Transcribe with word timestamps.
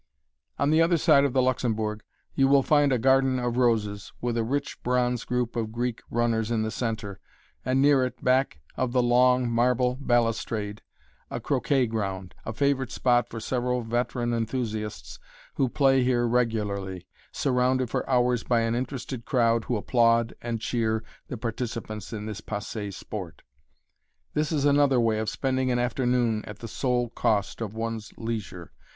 On 0.57 0.71
the 0.71 0.81
other 0.81 0.97
side 0.97 1.25
of 1.25 1.33
the 1.33 1.43
Luxembourg 1.43 2.01
you 2.33 2.47
will 2.47 2.63
find 2.63 2.91
a 2.91 2.97
garden 2.97 3.37
of 3.37 3.55
roses, 3.55 4.11
with 4.19 4.35
a 4.35 4.43
rich 4.43 4.81
bronze 4.81 5.25
group 5.25 5.55
of 5.55 5.71
Greek 5.71 6.01
runners 6.09 6.49
in 6.49 6.63
the 6.63 6.71
center, 6.71 7.19
and 7.63 7.79
near 7.83 8.03
it, 8.03 8.23
back 8.23 8.61
of 8.75 8.93
the 8.93 9.03
long 9.03 9.47
marble 9.47 9.99
balustrade, 10.01 10.81
a 11.29 11.39
croquet 11.39 11.85
ground 11.85 12.33
a 12.47 12.51
favorite 12.51 12.89
spot 12.91 13.29
for 13.29 13.39
several 13.39 13.83
veteran 13.83 14.33
enthusiasts 14.33 15.19
who 15.53 15.69
play 15.69 16.03
here 16.03 16.27
regularly, 16.27 17.05
surrounded 17.31 17.87
for 17.87 18.09
hours 18.09 18.43
by 18.43 18.61
an 18.61 18.73
interested 18.73 19.23
crowd 19.23 19.65
who 19.65 19.77
applaud 19.77 20.33
and 20.41 20.61
cheer 20.61 21.03
the 21.27 21.37
participants 21.37 22.11
in 22.11 22.25
this 22.25 22.41
passé 22.41 22.91
sport. 22.91 23.43
This 24.33 24.51
is 24.51 24.65
another 24.65 24.99
way 24.99 25.19
of 25.19 25.29
spending 25.29 25.69
an 25.69 25.77
afternoon 25.77 26.43
at 26.45 26.57
the 26.57 26.67
sole 26.67 27.09
cost 27.09 27.61
of 27.61 27.75
one's 27.75 28.11
leisure. 28.17 28.71